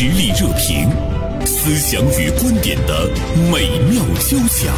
[0.00, 0.88] 实力热评，
[1.44, 3.10] 思想与观点的
[3.50, 4.72] 美妙交响。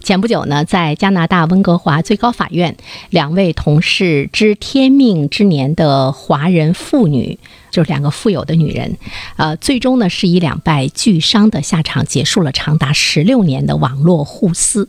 [0.00, 2.76] 前不久呢，在加拿大温哥华最高法院，
[3.10, 7.38] 两位同事知天命之年的华人妇女，
[7.70, 8.96] 就是两个富有的女人，
[9.36, 14.88] 呃，最终呢是以两败俱伤的下场结束了长达十六年的网络互撕。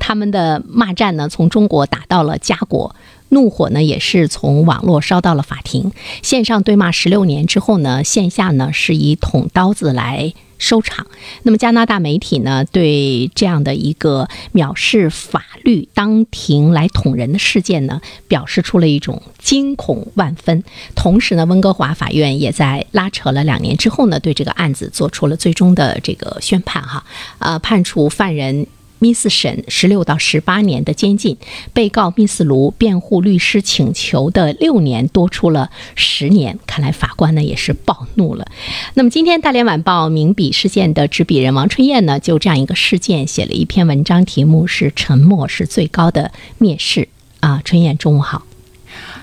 [0.00, 2.96] 他们的骂战呢，从中国打到了家国。
[3.30, 5.92] 怒火呢，也是从网络烧到了法庭。
[6.22, 11.06] 线上对骂十六年之后呢，线下呢是以捅刀子来收场。
[11.42, 20.64] 那么加拿大媒体呢，对这样的一个藐视法律、当庭来捅人的事件呢，表示出了一种惊恐万分。
[20.96, 27.04] 同时呢，温哥华法院也在拉扯了两年之后呢，对这个案子做出了最终的这个宣判哈，
[27.38, 28.66] 呃，判处犯人。
[28.98, 31.36] 密斯沈十六到十八年的监禁，
[31.72, 38.46] 被告密斯卢辩护律师请求的六年多出了十年，看来法官呢也是暴怒了。
[38.94, 47.08] 那么今天《大连晚报》名笔事件的执笔人王春燕呢，就这样一个事件写了一篇文章，题目是“沉默是最高的蔑视”。
[47.40, 48.47] 啊，春燕，中午好。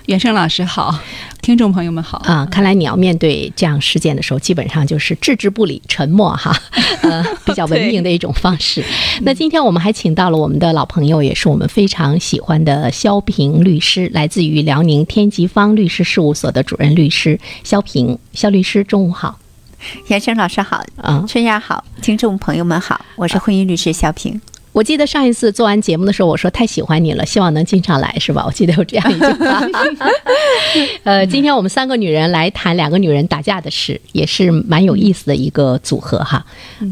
[0.05, 0.99] 袁生老师好，
[1.41, 2.47] 听众朋友们好啊！
[2.51, 6.55] 看来你要面对这样事件的时候，基本上就是置之不理、沉默哈，
[7.01, 8.83] 呃，比较文明的一种方式。
[9.23, 18.17] 那今天我们还请到了我们的老朋友，也是我们非常喜欢的肖平律师，来自于辽宁天吉方律师事务所的主任律师肖平。
[18.33, 19.39] 肖律师，中午好。
[20.07, 24.39] 袁生老师好，嗯，春芽好，听众朋友们好，我是婚姻律师肖平。
[24.75, 28.43] 我记得上一次做完节目的时候，我说太喜欢你了，希望能经常来，是吧？
[28.45, 29.65] 我记得有这样一句话。
[31.05, 36.45] 呃，今天我们三个女人来谈两个女人打架的事，也是蛮有意思的一个组合哈。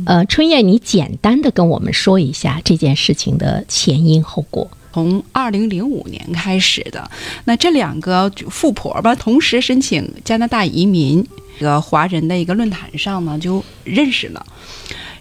[0.06, 4.66] 呃，春燕，你简单的跟我们说一下这件事情的前因后果。
[4.94, 7.12] 从二零零五年开始的，
[7.44, 11.22] 那这两个富婆吧，同时申请加拿大移民，
[11.60, 14.46] 这个华人的一个论坛上呢就认识了，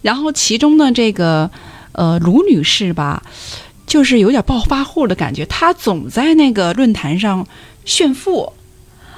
[0.01, 1.51] 然后其中呢这个。
[1.93, 3.23] 呃，卢女士吧，
[3.87, 5.47] 就是有点暴发户的感觉。
[5.47, 7.47] 她总在那个论坛上
[7.85, 8.53] 炫富，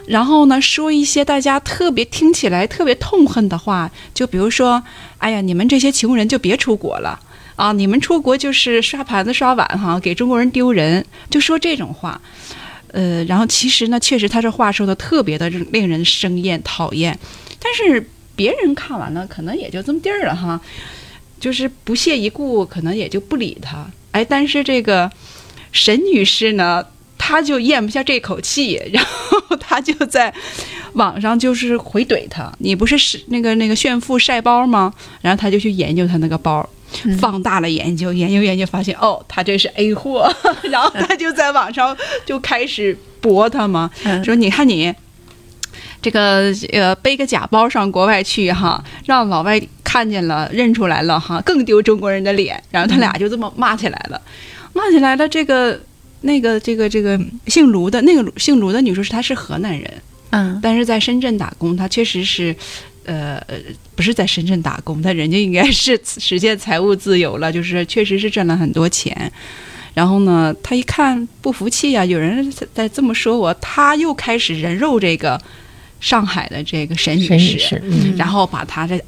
[0.06, 3.90] 然后呢，说一些大家特别听起来特别痛恨的话。
[4.12, 4.82] 就比如说，
[5.18, 7.18] 哎呀，你们这些穷人就别出国了
[7.56, 7.72] 啊！
[7.72, 11.04] 你们出国就是刷盘子、刷碗哈，给中国人丢人。
[11.30, 12.20] 就说这种话。
[12.92, 17.18] 呃，然后其实呢，确实他这话说的特别的令人生厌、讨厌。
[17.60, 20.60] 但是别人看完了，可能也就这么地儿了哈。
[21.44, 23.86] 就是不屑一顾，可能也就不理他。
[24.12, 25.10] 哎，但是这个
[25.72, 26.82] 沈女士呢，
[27.18, 30.32] 她就咽不下这口气， 然后她就在
[30.94, 34.90] 网上就是回怼他：“你不是是那个那个炫富晒包吗？”
[35.20, 36.66] 然后她就去研究他那个包，
[37.20, 40.32] 放大了研究，研究研究，发现哦，他这是 A 货。
[40.72, 41.94] 然后他就在网上
[42.24, 43.90] 就开始驳他嘛，
[44.24, 44.94] 说：“你看你
[46.04, 49.60] 这个呃背个假包上国外去哈，让老外。”
[49.94, 52.60] 看见了，认出来了哈，更丢中国人的脸。
[52.72, 54.20] 然后他俩就这么骂起来了，
[54.72, 55.28] 骂起来了。
[55.28, 55.80] 这个、
[56.22, 57.16] 那个、这个、这个
[57.46, 59.88] 姓卢的那个姓卢的女士，她是河南人，
[60.30, 61.76] 嗯，但是在深圳打工。
[61.76, 62.52] 她确实是，
[63.04, 63.40] 呃，
[63.94, 69.30] 不是在深圳打工，她人家应该是实现财务自由了，就是确实是挣了很多钱。
[69.94, 75.40] 然后呢，她一看不服气啊，有人在这么说我，她又开始人肉这个
[76.04, 77.26] 上海的这个沈女
[77.58, 77.82] 士，
[78.18, 79.00] 然后把她的。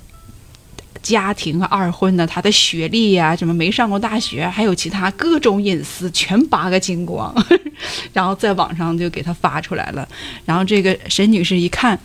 [1.03, 7.33] 家庭啊，二婚的，她的学历呀，什么没上过大学，还有其他各种隐私，全扒个精光，
[8.13, 10.09] 然后在网上就给她发出来了。
[10.45, 11.97] 然后这个沈女士一看。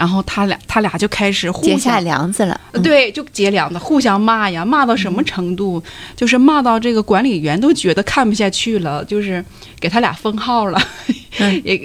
[0.00, 5.82] 然后他俩他俩就开始互结下梁子了，对，就结梁子，互相骂呀，骂到什么程度？
[6.16, 9.44] 就是骂到这个管理员都觉得看不下去了，就是
[9.78, 10.80] 给他俩封号了，
[11.64, 11.78] 也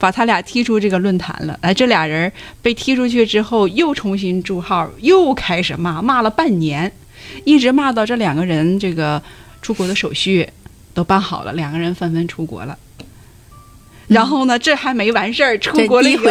[0.00, 1.56] 把他俩踢出这个论坛了。
[1.62, 6.90] 哎，这俩人被踢出去之后，又重新注号，又开始骂，骂了半年，
[7.44, 9.22] 一直骂到这两个人这个
[9.62, 10.44] 出国的手续
[10.92, 12.76] 都办好了，两个人纷纷出国了。
[14.10, 16.24] 然后呢，这还没完事儿，出国了以后，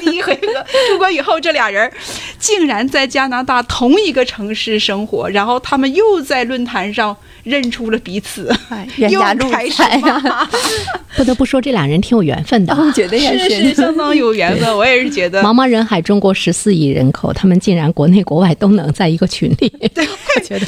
[0.00, 0.46] 第一回合
[0.88, 1.90] 出国以后，这俩人
[2.38, 8.54] 竟然在加拿大同一个城市生活，然后他们又在论坛上认出了彼此，
[8.96, 9.20] 又
[9.50, 10.48] 开始骂。
[11.16, 14.76] 不得不说，这俩人挺有缘分的，我 觉得也是相当有缘分。
[14.76, 19.68] 我也是觉得，茫茫人海，中国十四亿人口，他们竟然国内国外都能在一个群里。
[19.92, 20.06] 对，
[20.36, 20.66] 我觉得。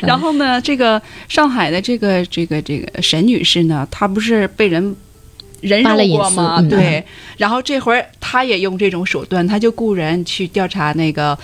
[0.00, 4.96] 然后呢，这个上海的这个这个这个沈女士呢，她不是被人。
[5.62, 6.60] 人肉过吗？
[6.60, 7.02] 对，
[7.38, 11.36] 然后这会儿他也用这种手段，他就雇人去调查那个，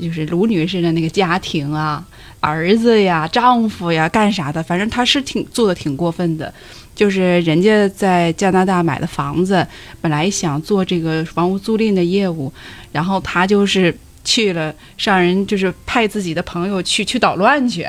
[0.00, 2.04] 就是卢女士的那个家庭啊，
[2.40, 4.60] 儿子呀、丈夫呀，干啥的？
[4.62, 6.52] 反正他是挺做的挺过分的。
[6.94, 9.66] 就是人家在加拿大买的房子，
[10.00, 12.50] 本来想做这个房屋租赁的业务，
[12.90, 13.94] 然后他就是
[14.26, 17.86] 去了，让人就是派自己的朋友去去捣乱去，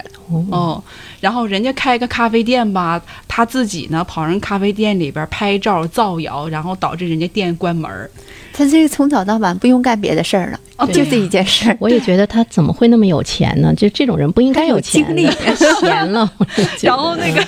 [0.51, 0.81] 哦，
[1.19, 8.09] 然后人家开个咖啡店吧，他自己呢跑人咖啡店里边拍照造谣，然后导致人家店关门儿。
[8.53, 11.77] 他这个从早到晚不用干别的事儿了，哦，就这一件事儿。
[11.79, 13.73] 我也觉得他怎么会那么有钱呢？
[13.75, 15.05] 就这种人不应该有钱，
[15.79, 16.31] 闲了。
[16.81, 17.47] 然后那个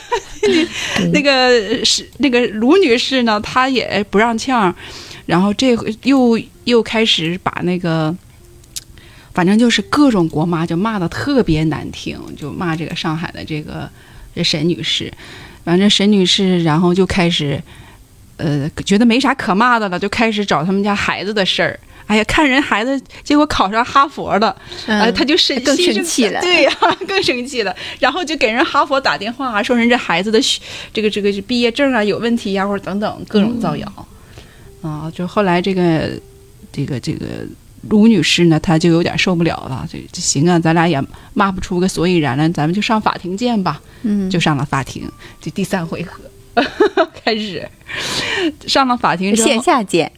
[1.12, 4.74] 那个是那个卢女士呢，她也不让呛，
[5.26, 8.16] 然后这回又又开始把那个，
[9.34, 13.90] 反正就是各种国骂，就骂的特别难听，就骂这个上海的这个
[14.36, 15.12] 这沈女士。
[15.64, 17.62] 反正沈女士，然后就开始。
[18.42, 21.78] 呃，觉得没啥可骂的了，就开始找他们家孩子的事儿。
[22.06, 24.56] 哎呀，看人孩子结果考上哈佛了，
[24.88, 26.40] 呃，他就生更生气了。
[26.40, 26.72] 对呀，
[27.06, 27.76] 更生气了。
[28.00, 30.40] 然后就给人哈佛打电话，说人这孩子的
[30.94, 34.08] 这个这个毕业证啊有问题呀，或者等等各种造谣。
[34.82, 36.10] 啊，就后来这个
[36.72, 37.26] 这个这个
[37.88, 41.02] 卢女士呢，她就有点受不了了，就就行啊，咱俩也
[41.34, 43.82] 骂不出个所以然来，咱们就上法庭见吧。
[44.02, 45.10] 嗯，就上了法庭，
[45.42, 46.22] 这第三回合。
[47.24, 47.66] 开始
[48.68, 50.12] 上了法庭，线下见，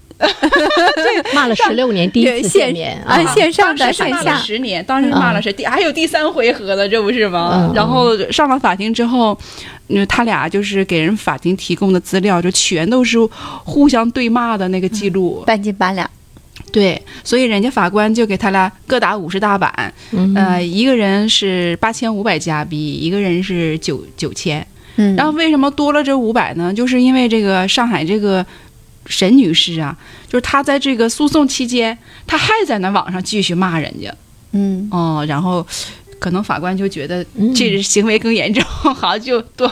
[1.36, 5.54] 骂了十六年，第一次见面啊，线上的线下十年，当时骂了谁？
[5.54, 7.72] 第还有第三回合的，这不是吗？
[7.76, 9.38] 然后上了法庭之后，
[9.88, 13.20] 那他俩就是给人法庭提供的资料，就全都是
[13.64, 16.10] 互相对骂的那个记录，半斤八两。
[16.72, 19.94] 对，所以人家法官就给他俩各打五十大板，
[20.36, 24.66] 呃，一个人是八千五百加币，一个人是九九千。
[24.96, 26.74] 嗯，然后为什么多了这五百呢？
[26.74, 28.46] 就是因为这个上海这个
[29.06, 29.96] 沈女士啊，
[30.28, 34.14] 就是她在这个诉讼期间，她还在那网上继续骂人家。
[34.54, 35.66] 嗯，哦，然后
[36.20, 37.26] 可能法官就觉得
[37.56, 38.64] 这行为更严重，
[38.94, 39.72] 好就多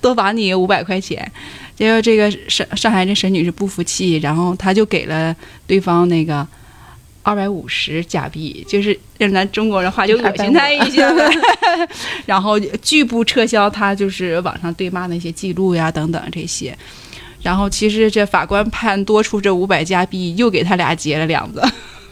[0.00, 1.30] 多罚你五百块钱。
[1.82, 5.34] 结果这个上上海这沈女士不服气，然后她就给了
[5.66, 6.46] 对方那个。
[7.24, 10.68] 二百五十假币，就是用咱中国人话就恶心他。
[10.68, 11.08] 一下，
[12.26, 16.76] 然后拒不撤销他就是网上对骂那些记录呀等等这些，
[17.40, 21.62] 然后其实这法官判多出这五百加币，又给他俩结了两子，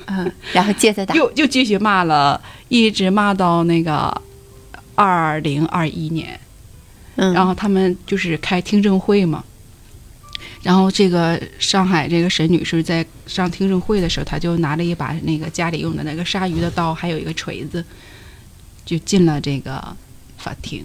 [0.07, 4.17] 嗯，然后接着打，又又继续骂了，一直骂到那个
[4.95, 6.39] 二零二一年，
[7.17, 9.43] 嗯，然后他们就是开听证会嘛。
[10.63, 17.83] 然后这个上海这个沈女士在上听证会的时候，她就拿了一把那个家里用的那个杀鱼的刀，还有一个锤子，
[18.85, 19.97] 就进了这个
[20.37, 20.85] 法庭，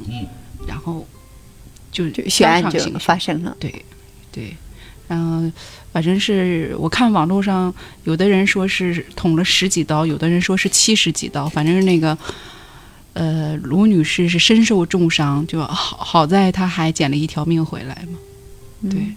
[0.65, 1.05] 然后
[1.91, 3.53] 就血案就发生了。
[3.59, 3.83] 对，
[4.31, 4.55] 对，
[5.09, 5.51] 嗯，
[5.91, 7.73] 反正是我看网络上
[8.05, 12.17] 有的人说是捅了十几刀，有的人说是七十几刀，反正是那个
[13.11, 18.17] 呃卢女士是身受重伤，就好好在她还捡了一条命回来嘛，
[18.89, 19.13] 对。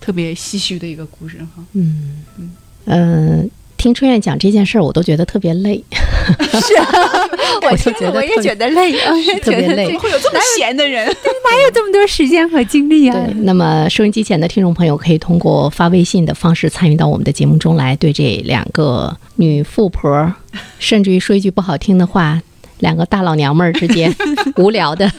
[0.00, 2.50] 特别唏嘘的一个故事哈，嗯嗯
[2.86, 5.84] 嗯，听春燕讲这件事儿，我都觉得特别累。
[5.92, 6.74] 是，
[7.70, 8.92] 我就觉得我也觉得累，
[9.40, 9.96] 特别累。
[9.96, 11.06] 会有这么闲的人？
[11.44, 13.14] 哪有这么多时间和精力啊？
[13.14, 13.34] 对。
[13.42, 20.32] 那么收音机前的听众朋友，可以通过发微信的方式参与到我们的节目中来，对这两个女富婆，
[20.78, 22.40] 甚至于说一句不好听的话。
[22.80, 24.14] 两个大老娘们儿之间
[24.58, 25.10] 无聊的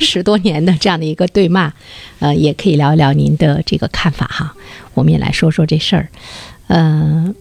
[0.00, 1.72] 十多年的这样的一个对骂，
[2.18, 4.54] 呃，也可以聊一聊您的这个看法哈。
[4.94, 6.08] 我们也来说说这事儿。
[6.66, 7.34] 嗯，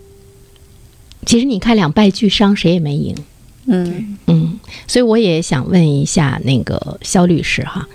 [1.25, 3.15] 其实你看两败俱伤，谁也没赢。
[3.65, 7.87] 嗯嗯，所以我也想问一下那个肖律师哈，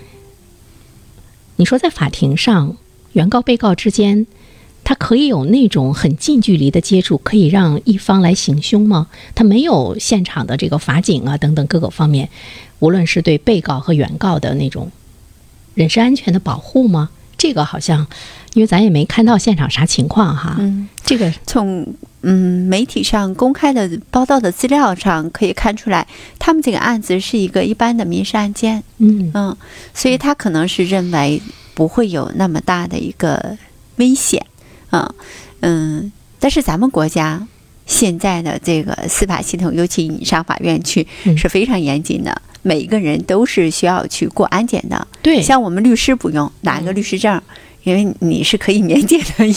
[1.57, 2.77] 你说在法庭上，
[3.13, 4.27] 原告被告之间。
[4.85, 9.07] 他可以有那种很近距离的接触，可以让一方来行凶吗？
[9.33, 12.29] 他没有现场的这个法警啊等等各个方面，
[12.79, 14.91] 无论是对被告和原告的那种
[15.73, 17.09] 人身安全的保护吗？
[17.37, 18.07] 这个好像，
[18.53, 20.55] 因为咱也没看到现场啥情况哈。
[20.59, 21.85] 嗯，这个从
[22.21, 26.07] 嗯媒体上公开的报道的资料上可以看出来，
[26.39, 28.83] 他们这个案子是一个一般的民事案件。
[28.99, 29.57] 嗯嗯，
[29.93, 31.41] 所以他可能是认为
[31.73, 33.57] 不会有那么大的一个
[33.97, 34.45] 危险。
[34.95, 35.13] 嗯
[35.61, 37.45] 嗯，但是咱们国家
[37.85, 41.05] 现在的这个司法系统，尤其你上法院去
[41.37, 45.07] 是非常严谨的，每一个人都是需要去过安检的。
[45.21, 47.41] 对，像我们律师不用拿个律师证，
[47.83, 49.55] 因为你是可以免检的，因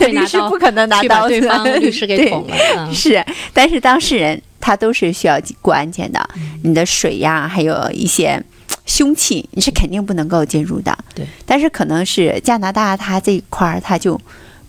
[0.00, 2.92] 为律师不可能拿刀对方 律师给捅了。
[2.92, 6.28] 是，但是当事人他都是需要过安检的，
[6.62, 8.42] 你的水呀，还有一些。
[8.88, 11.24] 凶器你是肯定不能够进入的，对。
[11.46, 14.20] 但是可能是加拿大它这一块儿它就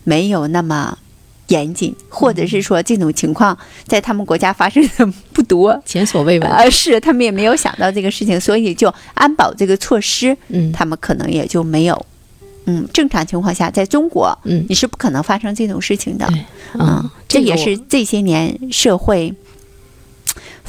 [0.04, 0.96] 没有那么
[1.48, 3.58] 严谨，或者是说这种情况
[3.88, 5.82] 在他们国家发生的不多。
[5.86, 6.48] 前所未闻。
[6.52, 12.06] 呃，是他们也没有想到这个事情，所以就安保这个措施，嗯他们可能也就没有。
[12.66, 16.28] 嗯，正常情况下，在中国，嗯你是不可能发生这种事情的。
[16.28, 19.34] 对，嗯，这也是这些年社会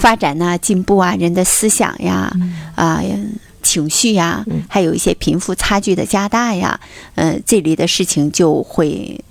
[0.01, 2.33] 发展呐、进步啊，人的思想呀，
[2.75, 3.03] 啊、
[3.63, 6.81] 情绪呀，嗯还有一些贫富差距的加大呀，
[7.15, 9.23] 呃，这里的事情就会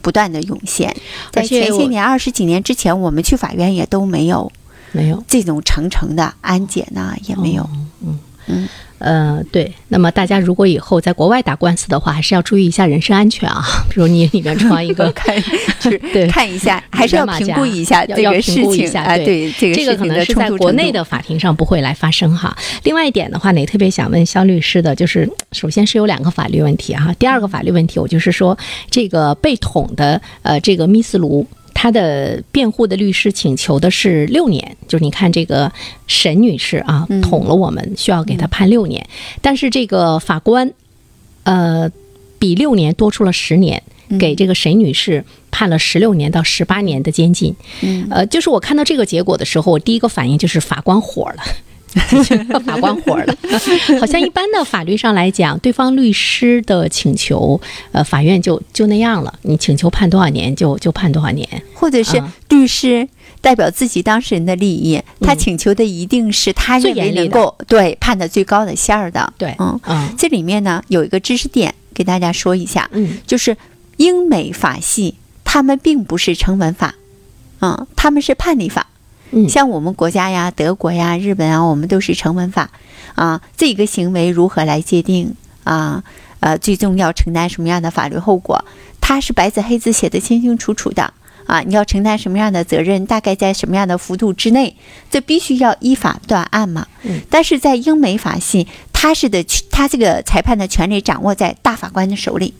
[0.00, 0.94] 不断的涌现。
[1.32, 4.50] 在前些年二十几年之前，我们去法院也都没有
[4.92, 5.22] 没有。
[5.26, 7.68] 这种层层的安检呐、也没有。
[9.04, 13.62] 呃，对，那么大家如果以后在国外打官司的话，还是要注意一下人身安全啊。
[13.90, 15.38] 比如你里面穿一个 看
[15.78, 22.56] 是 对看一下，还是要评估一下要要这个事评估一情啊，下对对这个这个可能是在国内的法庭上不会来发生哈。
[22.84, 27.14] 另外一点的话呢，也特别想问肖律师的，就是首先是有两个法律问题哈。
[27.18, 28.56] 第二个法律问题，我就是说
[28.88, 31.46] 这个被捅的呃这个密斯卢。
[31.74, 35.70] 他的辩护的律师请求的是六年，就是你看这个
[36.06, 39.06] 沈女士啊，嗯捅了我们，需要给她判六年，
[39.42, 40.72] 但是这个法官，
[41.42, 41.90] 呃，
[42.38, 47.54] 比六年多出了十年，嗯给这个沈女士判了十六年到十八年的监禁。
[47.82, 51.42] 嗯呃，就是我看到这个结果的时候，我第一个反应就是法官火了。
[52.64, 53.36] 法官火了，
[54.00, 57.60] 好像一般的法律上来讲，对方律师的请求，
[57.92, 59.32] 呃，法院就就那样了。
[59.42, 61.48] 你请求判多少年就就判多少年。
[61.74, 63.08] 或者是啊律师
[63.40, 69.32] 代表自己当事人的利益，他请求的一定是他认为能够对判的最高的线儿的。
[69.36, 73.56] 对嗯，嗯这里面呢有一个知识点给大家说一下，嗯就是
[73.98, 76.94] 英美法系他们并不是成文法，
[77.60, 78.88] 嗯，他们是判例法。
[79.34, 82.70] 嗯，像我们国家呀、德国呀、日本啊，我们都是成文法
[83.16, 83.42] 啊。
[83.56, 86.04] 这个行为如何来界定啊？
[86.38, 88.64] 呃，最终要承担什么样的法律后果？
[89.00, 91.12] 它是白纸黑字写的清清楚楚的
[91.46, 91.60] 啊。
[91.62, 93.06] 你要承担什么样的责任？
[93.06, 94.76] 大概在什么样的幅度之内？
[95.10, 96.86] 这必须要依法断案嘛。
[97.02, 97.22] 嗯。
[97.28, 102.54] 但是在英美法系，他是的，他这个裁判的权利掌握在大法官的手里，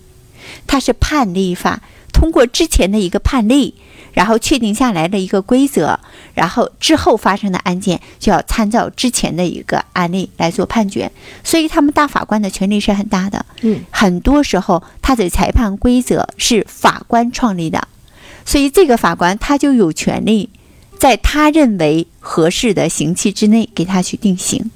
[0.67, 3.75] 他是判例法，通过之前的一个判例。
[4.15, 5.99] 然后确定下来的一个规则，
[6.35, 11.11] 然后之后发生的案件就要参照之前的一个案例来做判决，
[11.43, 13.45] 所以他们大法官的权力是很大的。
[13.63, 17.89] 嗯，很多时候他的裁判规则是法官创立的，
[18.47, 20.49] 所以这个法官他就有权利
[20.97, 24.71] 在他认为合适的刑期之内给他去定刑，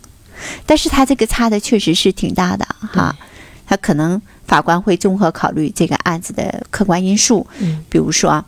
[0.67, 3.15] 但是他这个差的确实是挺大的哈，
[3.65, 8.45] 他可能法官会综合考虑这个案子的客观因素，嗯，比如说。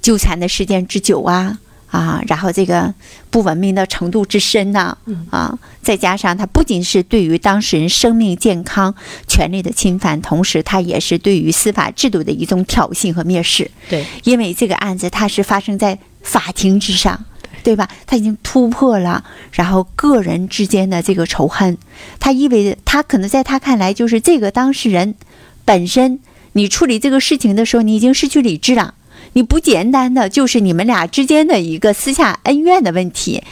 [0.00, 1.58] 纠缠的时间之久啊
[1.90, 2.94] 啊，然后这个
[3.30, 4.96] 不文明的程度之深呐
[5.30, 8.94] 啊再加上它不仅是对于当事人生命健康
[9.26, 13.70] 权利的侵犯，同时它也是对于司法制度的一种挑衅和蔑视。
[13.88, 17.24] 对，因为这个案子它是发生在法庭之上，
[17.64, 17.88] 对吧？
[18.06, 21.76] 他已经突破了，然后个人之间的这个仇恨，
[22.20, 25.16] 它意味着他可能在他看来就是这个当事人
[25.64, 26.20] 本身，
[26.52, 28.94] 你处理这个事情的时候，你已经失去理智了。
[29.32, 33.42] 你不简单的就是你们俩之间的一个私下恩怨的问题，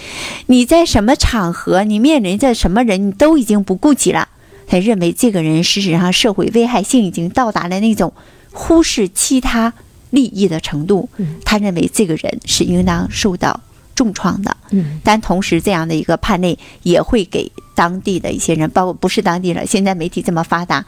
[0.47, 4.29] 你在什么场合，你面临着什么人，你都已经不顾及了。
[4.67, 8.13] 他认为这个人事实上社会危害性已经到达了那种
[8.53, 9.73] 忽视其他
[10.11, 11.09] 利益的程度。
[11.45, 13.61] 他认为这个人是应当受到
[13.95, 14.57] 重创的。
[14.71, 20.85] 嗯，但同时这样的一个判例也会给当地的一些人，包括不是当地人，现在媒体这么发达，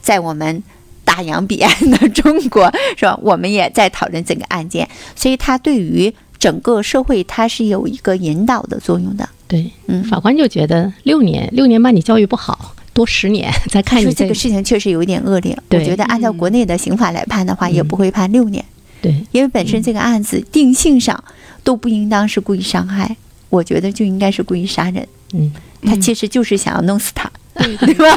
[0.00, 0.62] 在我们。
[1.06, 3.18] 大洋彼岸的中国是吧？
[3.22, 9.26] 我们也在讨论整个案件，所以它对于整个社会它是有一个引导的作用的。
[9.46, 15.56] 对，嗯，法官就觉得六年，六年把你教育不好，多十年 再看你这个事情确实有一点恶劣。
[15.70, 18.62] 我觉得按照国内的刑法来判的话，嗯也不会判六年，
[19.00, 21.22] 对，因为本身这个案子定性上
[21.62, 23.16] 都不应当是故意伤害，
[23.48, 25.06] 我觉得就应该是故意杀人。
[25.32, 27.30] 嗯，他其实就是想要弄死他。
[27.80, 28.16] 对吧？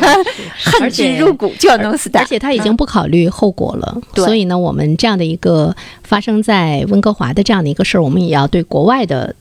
[0.63, 4.01] 恨之入骨就要弄死他，而且他已经不考虑后果了。
[4.13, 9.35] 对所以呢，我们这样的一个发生在温哥华的这样的一个事儿，我们也要对国外的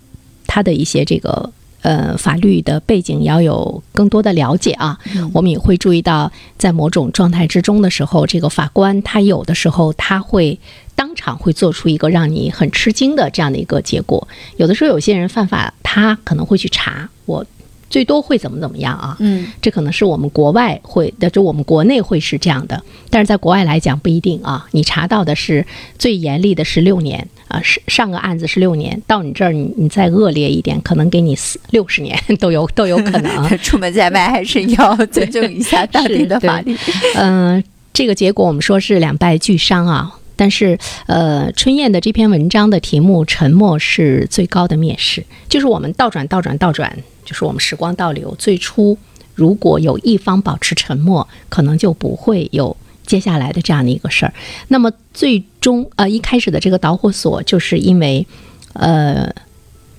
[0.46, 1.50] 他的一些这个
[1.82, 4.98] 呃法律的背景也要有更多的了解啊。
[5.32, 10.58] 我们也会注意到，在某种状态之中的时候，这个法官他有的时候他会。
[10.98, 14.26] 当场会做出一个让你很吃惊的这样的一个结果。
[14.56, 17.46] 有的时候，有些人犯法，他可能会去查我。
[17.90, 19.16] 最多会怎么怎么样啊？
[19.20, 24.66] 嗯，这可能是我们国外会的，就我们国内会是这样的，但是在国外来讲不一定啊。
[24.72, 25.66] 你查到的是
[25.98, 33.48] 最严厉的是六年啊，是上个案子是六年，到你这儿你你再恶劣一点，可能给你四六十年 都有都有可能。
[33.58, 36.76] 出门在外还是要 尊重一下当地的法律。
[37.14, 40.14] 嗯、呃，这个结果我们说是两败俱伤啊。
[40.40, 46.96] 但是，呃，春燕的这篇文章的题目“沉默是最高的蔑视”，就是我们倒转、倒转、倒转，
[47.28, 48.34] 就是我们时光倒流。
[48.38, 48.96] 最初，
[49.34, 54.32] 如果有一方保持沉默，可能就不会有接下来的这样的一个事儿。
[54.68, 58.26] 那么，最终，呃，一开始的这个导火索，就是因为，
[58.72, 59.30] 呃，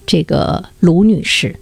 [0.07, 1.55] 这个卢女士。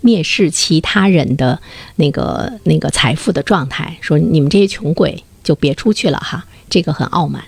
[0.00, 1.60] 蔑视其他人的
[1.96, 7.42] 那个那个财富的状态，说你们这些穷鬼就别出去了哈，这个很傲慢。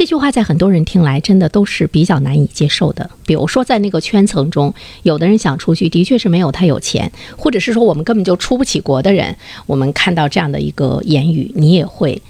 [0.00, 3.10] 这句话在很多人听来真的都是比较难以接受的。
[3.26, 12.22] 比如说在那个圈层中，有的人想出去，的确是没有他有钱，或者是说我们根本就出不起国的人，我们看到这样的一个言语，你也会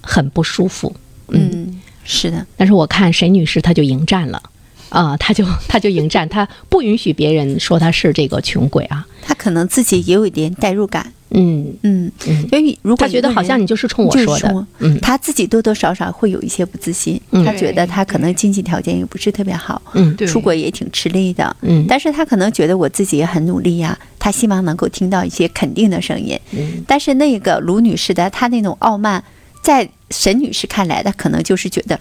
[0.00, 0.96] 很不舒服。
[1.28, 2.46] 嗯，是的。
[2.56, 4.42] 但是我看沈女士她就迎战了。
[4.88, 9.06] 啊，他就他就迎战，他不允许别人说他是这个穷鬼啊。
[9.20, 17.20] 他可能自己也有一点代入感，嗯嗯嗯，因为如果他觉得好像你就是冲我说的，嗯，他自己多多少少会有一些不自信。
[17.44, 26.38] 他觉得他可能经济条件也不是特别好，嗯，出国也挺吃力的，嗯，但是他可能觉得我自己也很努力呀，他希望能够听到一些肯定的声音。
[26.52, 29.22] 嗯，但是那个卢女士的她那种傲慢，
[29.62, 31.98] 在沈女士看来，她可能就是觉得。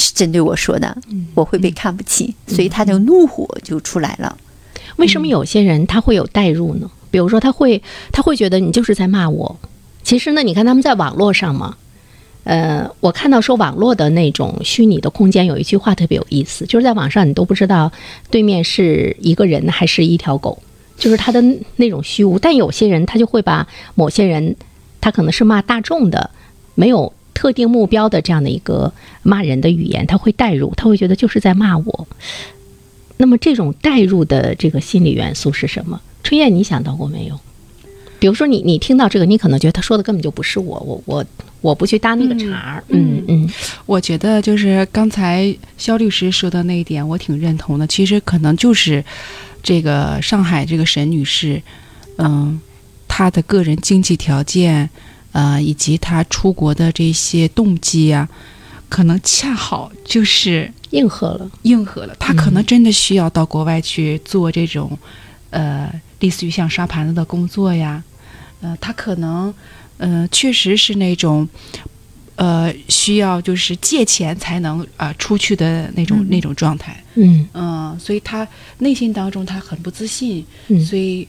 [0.00, 0.96] 是针对我说的，
[1.34, 4.38] 我会被看不起，所以他的怒火就出来了。
[4.94, 6.88] 为什么有些人他会有代入呢？
[7.10, 9.58] 比如说，他会他会觉得你就是在骂我。
[10.02, 11.76] 其实呢，你看他们在网络上嘛，
[12.44, 17.90] 呃，我看到说网络的那种虚拟的空间有一句话特别有意思，就是在网上你都不知道
[18.30, 20.62] 对面是一个人还是一条狗，
[20.96, 21.42] 就是他的
[21.76, 22.38] 那种虚无。
[22.38, 24.56] 但有些人他就会把某些人，
[25.00, 26.30] 他可能是骂大众的，
[26.74, 27.12] 没有。
[27.34, 32.08] 特定目标的这样的一个骂人的语言，他会代入，他会觉得就是在骂我。
[33.16, 36.00] 那么这种代入的这个心理元素是什么？
[36.28, 37.40] 春燕，你想到过没有？
[38.18, 41.24] 比如说，你你听到这个，你可能觉得他说的根本就不是我，我我
[41.62, 42.84] 我不去搭那个茬儿。
[42.88, 43.50] 嗯嗯，
[43.86, 47.86] 我觉得就是刚才肖律师说的那一点，我挺认同的。
[47.86, 49.02] 其实可能就是
[49.62, 51.62] 这个上海这个沈女士，
[52.18, 52.60] 嗯，
[53.08, 54.90] 她的个人经济条件。
[55.32, 58.28] 呃，以及她出国的这些动机啊，
[58.90, 62.14] 可能恰好就是应和了，应和了。
[62.18, 64.98] 她可能真的需要到国外去做这种，
[65.50, 68.02] 呃，类似于像刷盘子的工作呀。
[68.60, 69.52] 呃，他可能，
[69.98, 71.48] 呃，确实是那种，
[72.36, 77.02] 呃，需要就是借钱才能啊出去的那种那种状态。
[77.14, 78.46] 嗯嗯，所以他
[78.78, 80.44] 内心当中他很不自信，
[80.84, 81.26] 所以。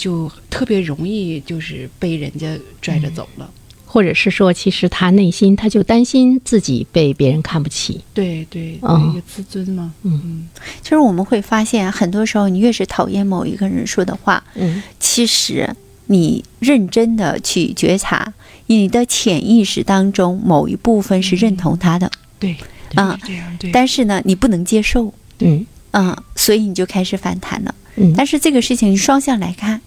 [0.00, 3.52] 就特别容易，就是被人家拽着走了，
[3.92, 9.92] 或者是说，其实他内心他就担心自己被别人看不起，对对，一个自尊嘛。
[10.04, 10.20] 嗯。
[10.24, 10.48] 嗯，
[10.80, 15.68] 其实我们会发现，很多时候你越是讨厌某一个人说的话，嗯，其实
[16.06, 18.32] 你认真的去觉察，
[18.66, 22.56] 你的潜意识当中某一部分是认同他的，对，
[22.94, 29.80] 啊，这样对，但是呢，你不能接受，嗯嗯，所以你就开始反弹了，嗯，但是这个事情双向来看。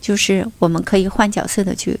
[0.00, 2.00] 就是我们可以换角色的去，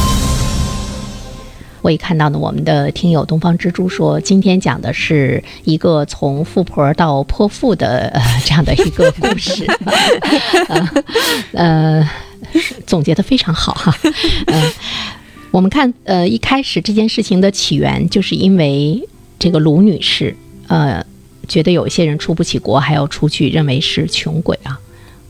[1.81, 9.65] 我一看到呢，我们的听友东方之珠说，今天讲的是一个从富婆到泼妇的呃这样的一个故事，
[11.53, 12.07] 呃，
[12.85, 13.97] 总结的非常好哈。
[14.45, 14.71] 嗯，
[15.49, 19.01] 我们看，呃，一开始这件事情的起源，就是因为
[19.39, 20.35] 这个卢女士，
[20.67, 21.03] 呃，
[21.47, 24.79] 觉得有一些人出不起国，还要出去，认为是穷鬼啊。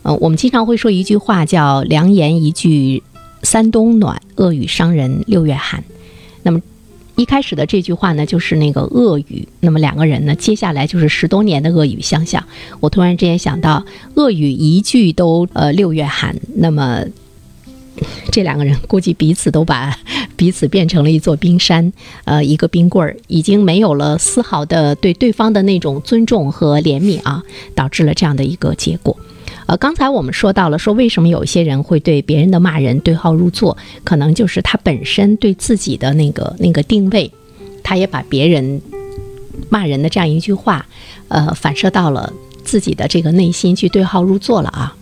[0.04, 3.02] 嗯，我们经常会说一句话，叫“良言一句
[3.42, 5.82] 三冬暖，恶语伤人六月寒”。
[6.44, 6.62] 那么，
[7.16, 9.48] 一开始的这句话呢，就是那个恶语。
[9.60, 12.44] 那么两个人呢，接下来就是十多年的恶语相向。
[12.80, 16.36] 我突然之间想到，恶语一句都呃六月寒。
[16.56, 17.04] 那么，
[18.32, 19.96] 这两个人估计彼此都把
[20.36, 27.44] 彼此变成了一座冰山，呃，一个冰棍儿，已经没有了丝毫的对对方的那种尊重和怜悯啊，
[27.76, 29.16] 导致了这样的一个结果。
[29.68, 37.32] 呃，刚才我们说到了，说为什么有一些人会对别人的骂人对号入座，可能就是他本身对自己的那个那个定位，
[37.84, 38.82] 他也把别人
[39.70, 40.86] 骂人的这样一句话，
[41.30, 44.96] 呃，反射到了自己的这个内心去对号入座了啊。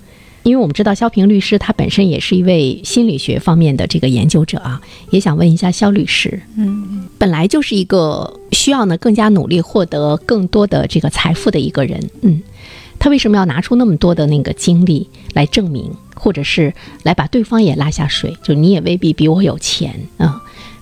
[0.44, 12.42] 因为我们知道肖平律师他本身也是一位心理学方面的这个研究者啊，也想问一下肖律师，嗯，本来就是一个需要呢更加努力获得更多的这个财富的一个人，嗯。
[13.00, 18.38] 他为什么要拿出那么多的那个精力来证明，或者是来把对方也拉下水？
[18.44, 20.42] 就你也未必比我有钱啊。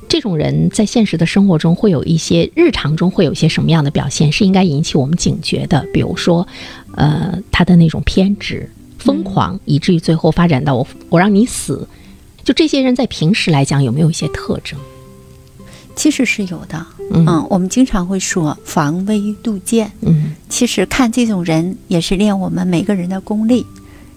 [0.09, 5.85] 这种人在现实的生活中会有一些日常中会有一些什么样的表现，是应该引起我们警觉的？
[5.93, 6.47] 比如说，
[6.95, 11.87] 呃，他的那种偏执、疯狂，以至于最后发展到我我让你死。
[12.43, 14.79] 就这些人在平时来讲有没有一些特征？
[15.97, 19.91] 其实是有的，嗯嗯，我们经常会说防微杜渐。
[20.01, 23.65] 嗯其实看这种人也是练我们每个人的功力，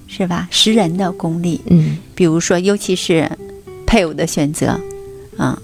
[0.07, 0.47] 是吧？
[0.53, 1.61] 识人的功力。
[1.67, 3.29] 嗯比如说，尤其是
[3.87, 4.79] 配偶的选择，
[5.39, 5.57] 嗯，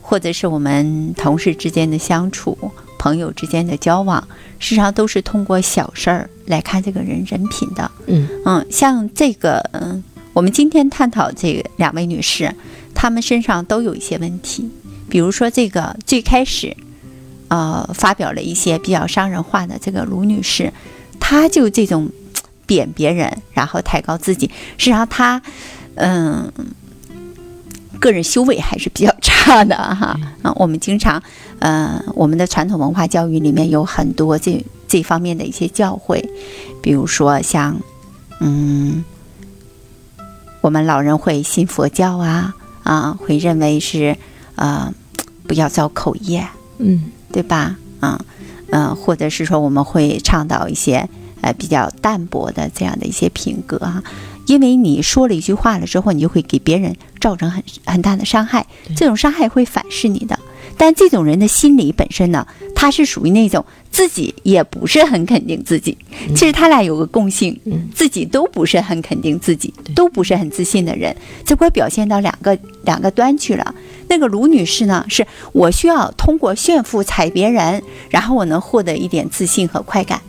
[0.00, 2.56] 或者是我们同事之间的相处、
[2.98, 4.26] 朋友之间的交往，
[4.60, 7.90] 实际上都是通过小事儿来看这个人人品的。
[8.06, 12.54] 嗯嗯，像这个，嗯，我们今天探讨这个两位女士，
[12.94, 14.70] 她们身上都有一些问题，
[15.10, 16.74] 比如说这个最开始，
[17.48, 20.72] 呃，发表了一些比较伤人话的这个卢女士，
[21.18, 22.08] 她就这种
[22.64, 25.42] 贬别人，然后抬高自己，实际上她，
[25.96, 26.50] 嗯。
[27.98, 31.22] 个人修为还是比较差的哈，啊，我们经常，
[31.58, 36.26] 呃，我们的传统文化教育里面有很多这这方面的一些教诲，
[36.80, 37.78] 比如说像，
[38.38, 39.04] 嗯，
[40.62, 44.16] 我们老人会信佛教啊，啊，会认为是
[44.54, 44.90] 呃
[45.50, 46.46] 不要造口业，
[46.78, 47.76] 嗯对吧？
[47.98, 48.24] 啊，
[48.70, 51.08] 嗯、或者是说我们会倡导一些
[51.40, 54.00] 呃比较淡薄的这样的一些品格啊，
[54.46, 60.38] 因为你说了一句话了之后，你就会给别人造成很很大的伤害，这种伤害会反噬你的。
[60.78, 65.98] 但这种人的心理本身呢，他是属于那种自己也不是很肯定自己。
[66.28, 73.74] 其实他俩有个共性，嗯自己都不是很肯定自己，都不是很自信的人，这会表现到两个两个端去了。
[74.10, 80.20] 那个卢女士呢，是我需要通过炫富踩别人，然后我能获得一点自信和快感。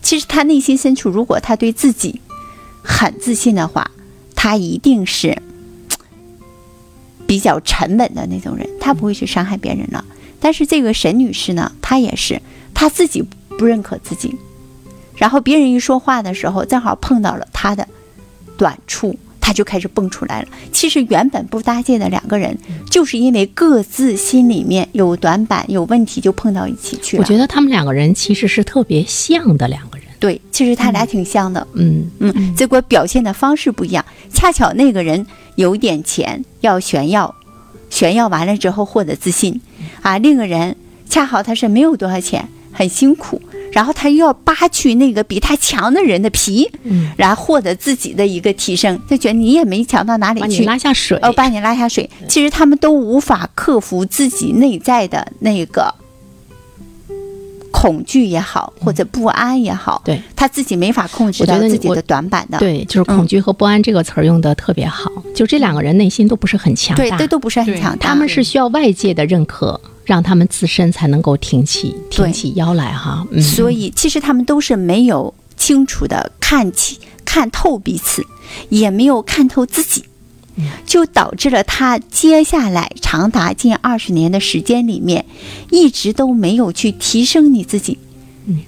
[0.00, 2.20] 其实她内心深处，如果她对自己
[2.84, 3.90] 很自信的话，
[4.36, 5.42] 她一定是
[7.26, 10.04] 比较沉稳的那种人，她不会去伤害别人了。
[10.38, 12.40] 但是这个沈女士呢，她也是，
[12.72, 13.20] 她自己
[13.58, 14.36] 不认可自己，
[15.16, 17.88] 然后别人一说话的时候，正好碰到了她的
[18.56, 20.48] 短处，她就开始蹦出来了。
[20.72, 22.58] 其实原本不搭界的两个人，
[22.90, 27.22] 就是因为各自心里面有短板、有问题，就碰到一起去了。
[27.22, 30.08] 我觉得他们两个人其实是特别像的两个人。
[30.18, 34.04] 对，其实他俩挺像的，嗯嗯，结果表现的方式不一样。
[34.32, 37.32] 恰巧那个人有点钱要炫耀，
[37.88, 39.60] 炫耀完了之后获得自信，
[40.02, 40.74] 啊，另一个人
[41.08, 43.40] 恰好他是没有多少钱，很辛苦，
[43.76, 51.18] 然后他又要扒去那个比他强的人的皮，嗯，然后获得自己的一个提升，就觉得你也没强到哪里去把你去，拉下水。
[51.20, 52.08] 哦，把你拉下水。
[52.26, 55.94] 其实他们都无法克服自己内在的那个
[57.70, 62.56] 恐惧也好，或者不安也好，对他自己没法控制我觉得自己的短板的。
[62.56, 65.12] 对，就是恐惧和不安这个词儿用的特别好。
[65.34, 68.08] 就这两个人内心都不是很强对，大，这都不是很强大。
[68.08, 73.26] 他们是需要外界的认可，让他们自身才能够挺起挺起腰来哈。
[73.30, 78.24] 嗯，所以其实他们都是没有清楚的看清、看透彼此，
[78.70, 80.04] 也没有看透自己，
[80.86, 85.26] 就导致了他接下来长达近二十年的时间里面，
[85.70, 87.98] 一直都没有去提升你自己。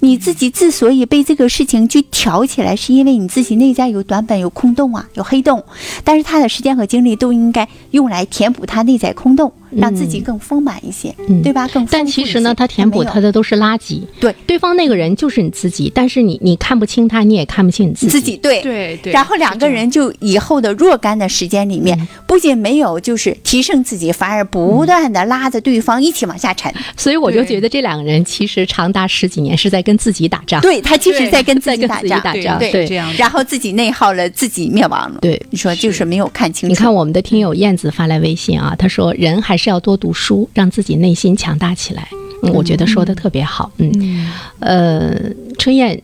[0.01, 5.63] 你自己之所以被这个事情去挑起来，是因为你自己内在有短板、有空洞啊，有黑洞。
[6.03, 11.67] 但是他的时间和精力都应该用来填补他内在空洞，让自己更丰满一些，嗯对吧？
[11.67, 14.01] 更但其实呢，他填补他的都是垃圾。
[14.19, 18.11] 对，对方那个人就是你自己，但是你你看不清他，你也看不清你自己。
[18.11, 19.13] 自己对对对。
[19.13, 26.71] 然后两个人就以后的若干的时间里面，嗯不仅没有就是提升自己，反而不断的拉着对方一起往下沉。
[26.95, 30.61] 所以我就觉得这两个人其实长达十几年是在跟自己打仗。
[30.61, 35.19] 对他其实在跟 自己打仗，对这样然后自己内耗了，自己灭亡了。
[35.21, 36.71] 对，你说就是没有看清楚。
[36.71, 42.07] 你看我们的听友燕子发来微信啊，她说人还是要多读书，让自己内心强大起来。
[42.41, 43.69] 嗯，我觉得说的特别好。
[43.77, 46.01] 嗯，嗯，呃，春燕，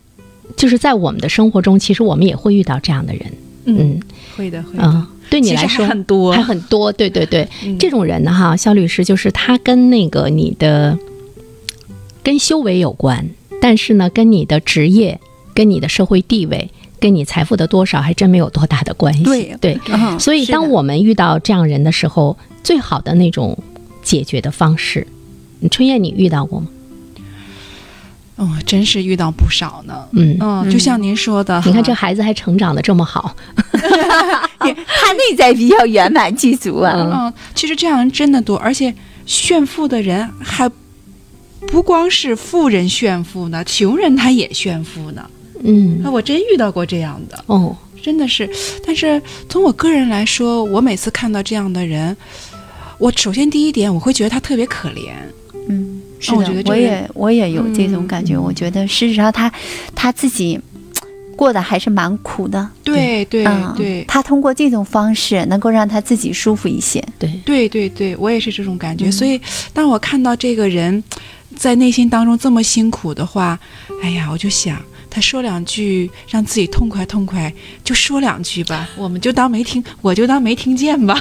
[0.54, 3.22] 就是在我们的生活中，其实我们也会遇到这样的人。
[3.68, 4.00] 嗯
[4.36, 6.92] 会的会嗯的，，对你来说很多还很多。
[6.92, 10.96] 对对对，嗯这种人呢，哈，肖律师就是他跟那个你的
[12.22, 13.28] 跟修为有关，
[13.60, 15.18] 但是呢，跟你的职业、
[15.52, 19.22] 跟你的社会地位、跟你财富的多少还真没有多大的关系。
[19.24, 23.56] 对对，嗯所以当我们遇到这样人的时候，最好的那种
[24.02, 25.06] 解决的方式，
[25.60, 26.66] 嗯春燕，你遇到过吗？
[28.36, 30.04] 哦，真是遇到不少呢。
[30.12, 33.34] 嗯，嗯，就像您说的，你看这孩子还成长的这么好，
[33.72, 36.92] 他内在比较圆满具足啊。
[36.94, 40.70] 嗯嗯，其实这样人真的多，而且炫富的人还
[41.68, 45.24] 不光是富人炫富呢，穷人他也炫富呢。
[45.62, 48.48] 嗯那我真遇到过这样的，哦，真的是。
[48.86, 52.16] 但是从我个人来说，我每次看到这样的人，
[52.98, 55.10] 我首先第一点我会觉得他特别可怜。
[55.68, 58.34] 嗯，是我的，我觉得这个也我也有这种感觉。
[58.34, 59.52] 嗯我觉得事实上他
[59.94, 60.60] 他自己
[61.36, 62.70] 过得还是蛮苦的。
[62.84, 67.02] 对对嗯，对他通过这种方式能够让他自己舒服一些。
[67.18, 69.06] 对，对对对，我也是这种感觉。
[69.06, 69.40] 嗯所以
[69.72, 71.02] 当我看到这个人
[71.56, 73.58] 在内心当中这么辛苦的话，
[74.02, 74.80] 哎呀，我就想。
[75.16, 77.50] 他说两句，让自己痛快痛快，
[77.82, 81.18] 就说两句吧，我们就当没听，我就当没听见吧。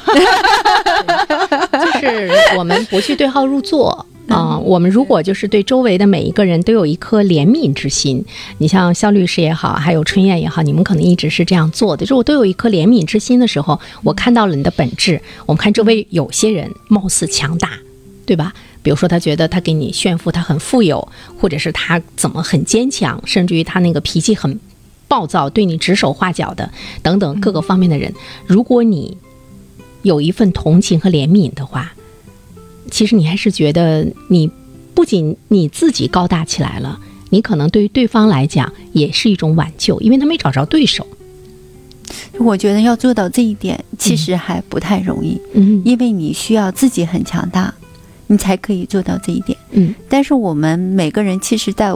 [1.71, 4.05] 就是我们不去对号入座。
[4.27, 8.25] 啊、我们如果就是对周围的每一个人都有一颗怜悯之心，
[8.57, 15.21] 你像肖律师也好，还有春燕也好，你们可能一直是这样做的，就是我都有一颗怜悯之心的时候，我看到了你的本质。
[15.45, 17.79] 我们看周围有些人貌似强大，
[18.25, 18.51] 对吧？
[18.85, 21.07] 比如说，他觉得他给你炫富，他很富有，
[21.39, 24.59] 或者是他怎么很坚强，甚至于他那个脾气很
[25.07, 26.71] 暴躁，对你指手画脚的
[27.01, 28.13] 等等各个方面的人，
[28.45, 29.17] 如果你
[30.03, 31.95] 有一份同情和怜悯的话，
[32.91, 34.51] 其实你还是觉得你
[34.93, 36.99] 不仅你自己高大起来了，
[37.31, 41.07] 你可能对于对方来讲也是一种挽救，因为他没找着对手。
[42.37, 47.73] 我觉得要做到这一点，其实还不太容易，嗯因为你需要自己很强大，
[48.27, 49.57] 你才可以做到这一点。
[49.71, 51.93] 嗯但是我们每个人其实在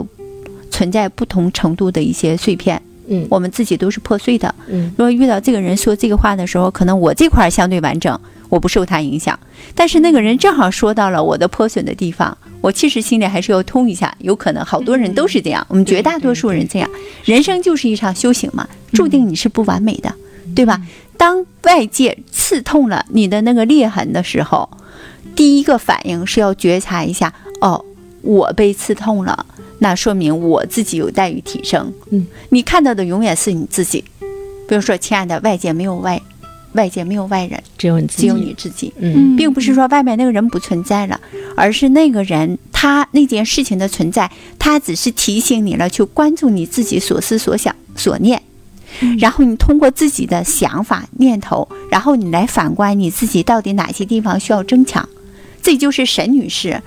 [0.70, 4.54] 存在不同程度的一些碎片，嗯我们自己都是破碎的。
[4.68, 9.38] 嗯如果遇到这个人说这个话的时候，可能我这块儿相对完整，我不受他影响，
[9.74, 14.14] 但是那个人正好说到了我的破损的地方，我其实心里还是要通一下。
[14.18, 16.88] 有可能好多人都是这样，我们绝大多数人这样。
[17.24, 20.14] 人生就是一场修行嘛，注定你是不完美的，
[20.54, 20.80] 对吧？
[21.16, 24.68] 当外界刺痛了你的那个裂痕的时候，
[25.40, 27.82] 第一个反应是要觉察一下，哦，
[28.20, 29.46] 我被刺痛了，
[29.78, 31.90] 那说明我自己有待于提升。
[32.10, 34.04] 嗯，你看到的永远是你自己。
[34.68, 36.20] 比如说，亲爱的，外界没有外，
[36.74, 38.92] 外界没有外人，只有你自己，只有你自己。
[38.98, 41.18] 嗯并不是说外面那个人不存在了，
[41.56, 48.42] 而是那个人他那件事情的存在，他只是提醒你了，去关注你自己所思所想所念，
[49.18, 55.08] 然后你通过自己的想法念头，然后你来反观你自己到底哪些地方需要增强。
[55.62, 56.82] 这就是沈女士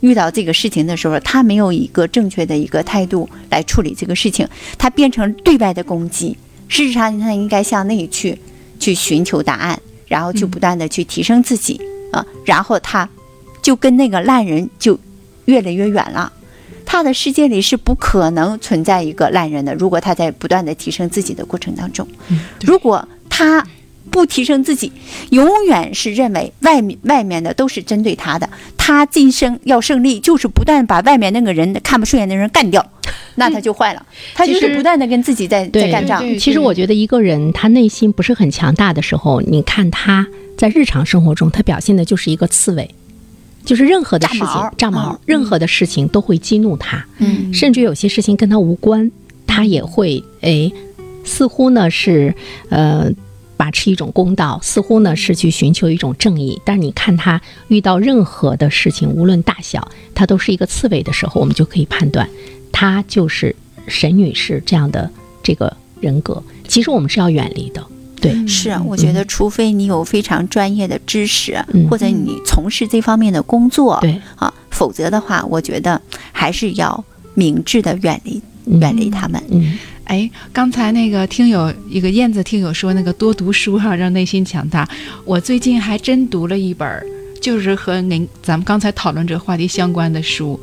[0.00, 6.36] 遇到这个事情的时候，她没有一个正确的一个态度来处理这个事情，她变成对外的攻击。
[6.68, 8.38] 事实上，她应该向内去
[8.78, 11.80] 去寻求答案，然后去不断的去提升自己。
[12.12, 13.08] 啊，然后她
[13.62, 14.98] 就跟那个烂人就
[15.46, 16.32] 越来越远了。
[16.84, 19.72] 他的世界里是不可能存在一个烂人的。
[19.74, 22.06] 如果他在不断的提升自己的过程当中，
[22.60, 23.66] 如果他
[24.10, 24.92] 不提升自己，
[25.30, 32.84] 永远是认为外面外面的都是针对他的，他今生要胜利，就是不断把外面那个人看不顺眼的人干掉，
[33.36, 34.04] 那他就坏了。
[34.34, 36.22] 他就是不断的跟自己在在干仗。
[36.38, 40.26] 其实我觉得一个人他内心不是很强大的时候，你看他
[40.58, 42.90] 在日常生活中，他表现的就是一个刺猬，
[43.64, 49.10] 就是任何的事情炸毛任何的事情都会激怒他，嗯甚至有些事情跟他无关，
[49.46, 50.70] 他也会哎，
[51.24, 52.34] 似乎呢是
[52.68, 53.10] 呃。
[53.62, 62.28] 把持一种公道，似乎呢是去寻求一种正义，但是你看他遇到任何的事情，无论大小，他都是一个刺猬的时候，我们就可以判断，
[62.72, 63.54] 他就是
[63.86, 65.08] 沈女士这样的
[65.44, 66.42] 这个人格。
[66.66, 67.86] 其实我们是要远离的，
[68.20, 71.88] 对，是啊，我觉得除非你有非常专业的知识，嗯。
[71.88, 79.42] 或者你从事这方面的工作，对，啊，否则的话，我觉得还是要明智的远离嗯远离他们。
[79.50, 84.86] 嗯哎，刚才那个听友一个燕子听友说那个多读书哈、让内心强大。
[85.24, 87.06] 我最近还真读了一本儿，
[87.40, 90.60] 就是和您咱们刚才讨论这个话题相关的书，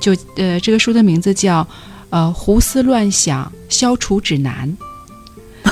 [0.00, 1.68] 就呃这个书的名字叫
[2.08, 4.66] 呃《胡思乱想消除指南》。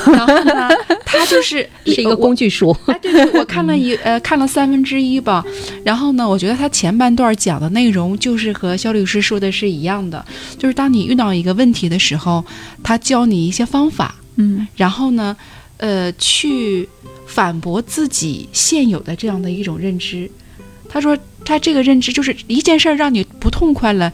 [0.07, 0.69] 然后呢，
[1.05, 5.45] 它就是 是一个工具书，哎，对对，我看了一呃看了三分之一吧，
[5.85, 10.25] 然后呢，我觉得他前半段讲的内容就是和肖律师说的是一样的，
[10.59, 12.45] 就是当你遇到一个问题的时候，
[12.83, 14.67] 他教你一些方法，嗯。
[14.77, 15.37] 然后呢，
[15.79, 16.89] 呃，去
[17.27, 20.31] 反驳自己现有的这样的一种认知。
[20.89, 24.13] 他说他这个认知就是一件事儿让你不痛快了，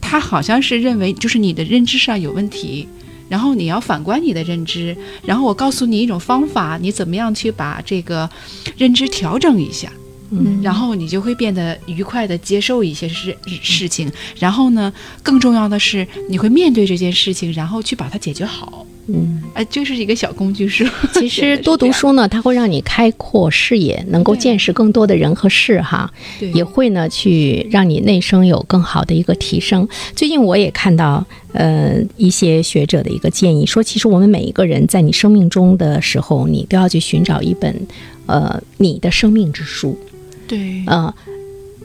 [0.00, 2.88] 他好像是认为就是你的认知上有问题。
[3.28, 8.28] 然后你要反观你的认知，然后我告诉你一种方法，你怎么样去把这个
[8.76, 9.92] 认知调整一下，
[10.30, 14.10] 嗯，然后你就会变得愉快的接受一些事事情。
[14.38, 18.84] 然后呢，更重要的是你会面对这件事情，然后去把它解决好。
[19.10, 20.84] 嗯，哎，就是一个小工具书。
[21.14, 29.88] 其实多读书呢，它会让你开阔视野，能够见识更多的人和事哈，对也会呢去让你内生有更好的一个提升。
[30.14, 37.74] 最近我也看到，呃一些学者的一个建议，说其实我们每一个人在你生命中的时候，你都要去寻找一本
[38.26, 39.98] 呃你的生命之书。
[40.48, 41.14] 对，呃，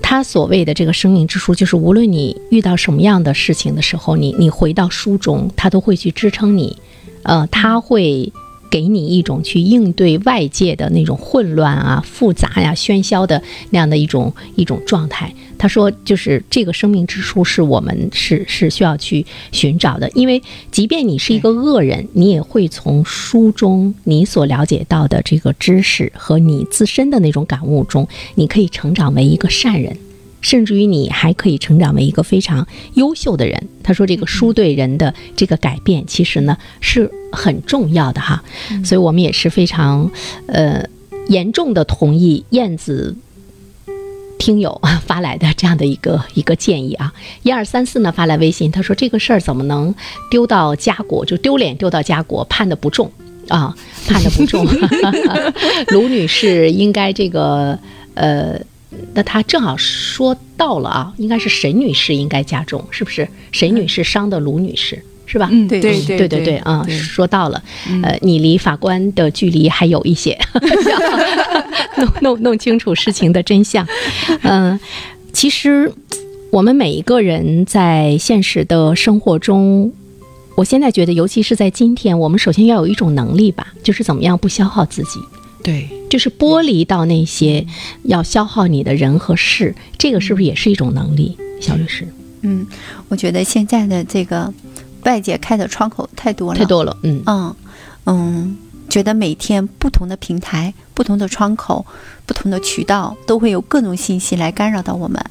[0.01, 6.77] 他所谓的这个生命之书，就是无论你遇到什么样的事情的时候，你你回到书中，他都会去支撑你，
[7.23, 8.31] 呃，他会
[8.71, 15.33] 给你一种去应对外界的那种混乱啊、复杂呀、喧嚣的那样的一种一种状态。
[15.63, 29.95] 他说，就是这个生命之书是我们是是需要去寻找的，因为即便你是一个恶人，你也会从书中你所了解到的这个知识和你自身的那种感悟中，你可以成长为一个善人。
[30.41, 33.69] 甚至于你还可以成长为一个非常优秀的人。
[33.81, 38.43] 他说，这个书对人的这个改变，其实呢是很重要的哈。
[38.83, 40.11] 所以我们也是非常
[40.47, 40.85] 呃
[41.29, 43.15] 严重的同意燕子
[44.43, 47.13] 听友 发来的这样的一个一个建议啊。
[47.43, 49.95] 一二三四呢发来微信，他说这个事儿怎么能
[50.29, 53.09] 丢到家国，就丢脸丢到家国，判的不重
[53.47, 53.73] 啊，
[54.05, 54.67] 判的不重。
[55.95, 57.79] 卢女士应该这个
[58.15, 58.59] 呃。
[59.15, 63.27] 那他正好说到了啊，应该是沈女士应该加重，是不是？
[63.51, 65.03] 沈女士伤的卢女士
[65.33, 65.49] 是吧？
[65.51, 67.63] 嗯，对对对对对对，啊，说到了，
[68.03, 70.37] 呃，你离法官的距离还有一些，
[71.97, 73.83] 弄弄弄清楚事情的真相。
[74.43, 74.79] 嗯，
[75.31, 75.91] 其实
[76.51, 79.91] 我们每一个人在现实的生活中，
[80.53, 85.19] 我现在觉得，尤其是在今天，我们首先要有一种能力吧，就是怎么样不消耗自己。
[85.63, 87.65] 对，就是剥离到那些
[88.03, 91.35] 要消耗你的人和事，这个是不是也是一种能力？
[91.59, 92.05] 小律师，
[92.41, 92.67] 嗯，
[93.07, 94.53] 我觉得现在的这个
[95.05, 97.55] 外界开的窗口太多了，太多了，嗯嗯
[98.05, 98.57] 嗯，
[98.89, 101.85] 觉得每天不同的平台、不同的窗口、
[102.25, 105.23] 不同的渠道，都会有各种信息来干扰到我们，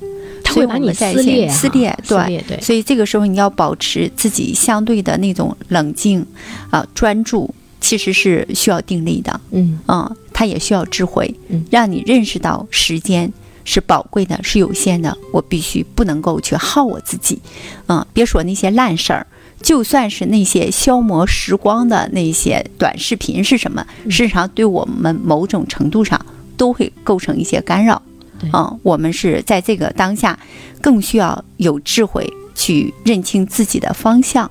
[0.43, 2.27] 它会把你们在线撕裂哈，撕裂，对。
[2.27, 6.27] 裂对，所以这个时候你要保持自己相对的那种冷静
[6.71, 9.41] 啊、专注，其实是需要定力的。
[9.51, 13.31] 嗯嗯，它也需要智慧嗯，让你认识到时间
[13.65, 17.41] 是宝贵的，是有限的，我必须不能够去耗我自己。
[17.87, 19.27] 嗯，别说那些烂事儿，
[19.63, 26.21] 就算是那些消磨时光的那些短视频是什么，事实上对我们某种程度上
[26.57, 28.03] 都会构成一些干扰。
[28.39, 28.51] 对。
[28.53, 30.39] 嗯，我们是在这个当下，
[30.81, 34.51] 更需要有智慧去认清自己的方向。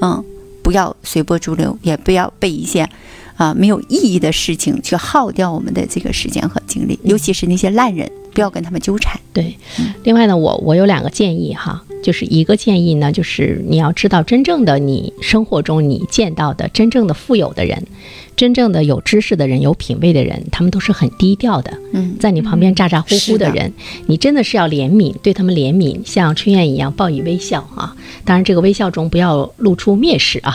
[0.00, 0.24] 嗯。
[0.62, 2.88] 不要随波逐流，也不要被一些
[3.36, 9.20] 啊、没有意义的事情去耗掉我们的这个时间和精力，尤其是那些烂人，不要跟他们纠缠。
[9.32, 9.56] 对。
[10.04, 17.86] 另外呢，我我有两个建议哈，就是一个建议呢，就是你要知道，真正的你生活中你见到的真正的富有的人，
[18.36, 21.72] 真正的有知识的人、有品位的人，他们都是很低调的。
[21.92, 23.72] 嗯，在你旁边咋咋呼呼的人，
[24.06, 27.94] 你真的是要怜悯，对他们怜悯，像春燕一样报以微笑啊。
[28.24, 30.54] 当然，这个微笑中不要露出蔑视啊，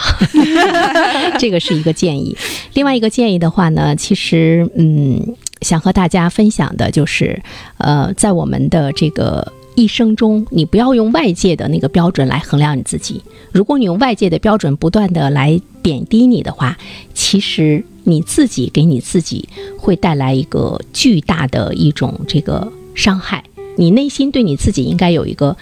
[1.39, 2.37] 这个是一个建议。
[2.73, 5.35] 另外一个建议的话呢，其实嗯，
[5.67, 7.43] 想和大家分享的就是，
[7.77, 9.53] 呃，在我们的这个。
[9.77, 13.21] 一生中，你不要用外界的那个标准来衡量你自己。
[13.51, 16.75] 如果你用外界的标准不断的来贬低你的话，
[17.13, 23.43] 其实你自己给你自己会带来一个巨大的一种这个伤害。
[23.75, 25.55] 你内心对你自己应该有一个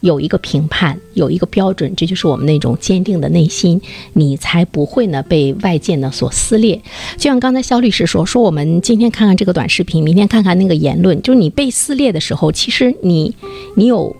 [0.00, 3.80] 有一个评判，有一个标准，这就是我们那种坚定的内心，
[4.12, 6.80] 你才不会呢被外界呢所撕裂。
[7.16, 13.34] 就像刚才肖律师说，说我们今天看看这个短视频，明天看看那个言论，就是你被撕裂的时候，其实你
[13.74, 14.14] 你有。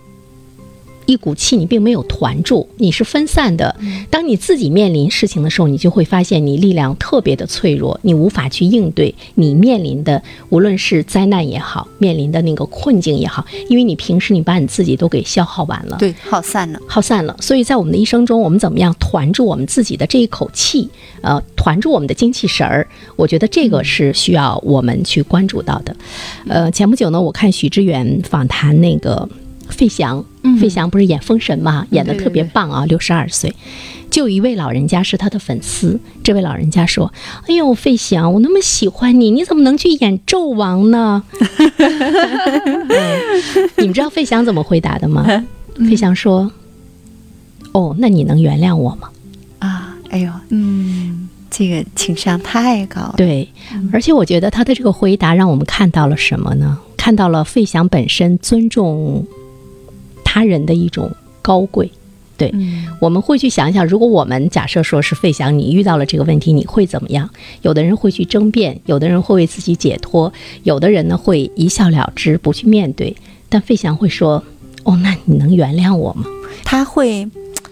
[1.09, 3.75] 一股气你并没有团住，你是分散的。
[4.11, 15.97] 当你自己面临事情的时候，你就会发现你力量特别的脆弱，你无法去应对你面临的无论是灾难也好，面临的那个困境也好，因为你平时你把你自己都给消耗完了。
[15.97, 16.79] 对，耗散了。
[16.87, 17.35] 耗散了。
[17.41, 20.87] 所以在我们的一生中，我们怎么样团住我们自己的这一口气？
[21.21, 25.95] 呃，团住我们的精气神儿，我觉得这个是需要我们去关注到的。
[26.47, 29.27] 呃，前不久呢，我看许知远访谈那个
[29.69, 30.23] 费翔，
[30.59, 33.53] 费翔不是演《封神》嘛，演的特别棒啊，六十二岁。
[34.09, 37.13] 就有一位老人家是他的粉丝，这位老人家说
[37.47, 41.23] ：“哎呦，费翔，我那么喜欢你，你怎么能去演纣王呢？”
[42.89, 42.89] 嗯
[43.77, 45.25] 你们知道费翔怎么回答的吗？
[45.87, 46.51] 费翔说
[47.71, 49.09] ：“哦，那你能原谅我吗
[49.59, 53.47] 啊，哎呦，嗯，这个情商太高了。？”对，
[53.93, 56.79] 而且我觉得他的这个回答让我们看到了什么呢？
[56.97, 59.25] 看到了费翔本身尊重
[60.31, 61.11] 他人的一种
[61.41, 61.89] 高贵。
[62.37, 67.27] 对，嗯我们会去想一想，如果我们假设说是费翔，你遇到了这个问题，你会怎么样？
[67.63, 70.31] 有的人会去争辩，有的人会为自己解脱，
[70.63, 73.15] 有的人呢会一笑了之，不去面对。
[73.49, 74.43] 但费翔会说
[74.85, 76.25] ：“哦，那你能原谅我吗
[76.63, 77.27] 他会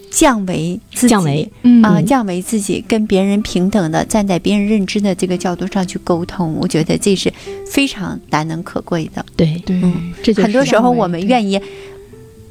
[0.10, 7.32] 降维自己，降维嗯啊，降维自己，跟别人平等的站在别人认知的这个角度上去沟通，我觉得这是
[7.72, 9.24] 非常难能可贵的。
[9.36, 11.62] 对，对，嗯这就是很多时候我们愿意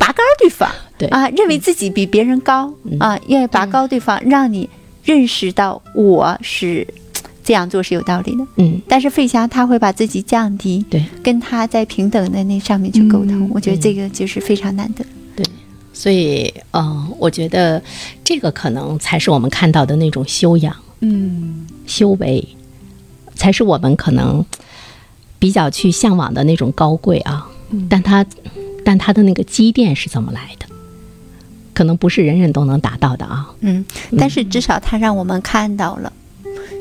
[0.06, 1.08] 拔高对方，对。
[1.08, 2.96] 啊，认为自己比别人高、嗯。
[3.00, 4.68] 啊，愿意拔高对方，让你
[5.02, 6.86] 认识到我是
[7.42, 8.46] 这样做是有道理的。
[8.56, 15.04] 嗯，但是费翔他会把自己降低，对，跟他在平等的那上面去沟通，嗯我觉得这个就是非常难得。
[15.34, 15.44] 对。
[15.92, 17.82] 所以，嗯、我觉得
[18.22, 21.66] 这个可能才是我们看到的那种修养、嗯。
[21.84, 22.46] 修为，
[23.34, 24.44] 才是我们可能
[25.40, 27.48] 比较去向往的那种高贵啊。
[27.70, 27.88] 嗯。
[27.90, 28.24] 但它，
[28.86, 30.66] 但它的那个积淀是怎么来的？
[31.74, 33.50] 可能不是人人都能达到的啊。
[33.60, 33.84] 嗯，
[34.16, 36.12] 但是至少他让我们看到了。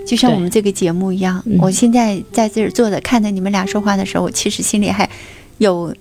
[0.06, 5.10] 就像我们这个节目一样，嗯我现在在这儿坐着，看着你们俩说话的时候，我其实心里还
[5.58, 5.92] 有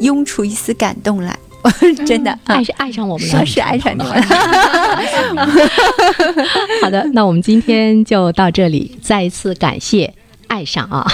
[0.00, 1.38] 涌出一丝感动来，
[2.04, 4.10] 真的，啊爱是爱上我们了，说是爱上你们。
[6.82, 10.12] 好的，那我们今天就到这里，再一次感谢
[10.48, 11.06] 爱上啊。